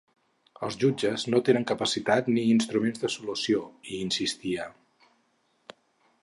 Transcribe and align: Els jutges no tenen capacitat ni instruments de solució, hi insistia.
Els 0.67 0.77
jutges 0.83 1.25
no 1.33 1.41
tenen 1.49 1.67
capacitat 1.71 2.31
ni 2.37 2.45
instruments 2.53 3.05
de 3.05 3.11
solució, 3.17 3.61
hi 3.91 4.01
insistia. 4.07 4.67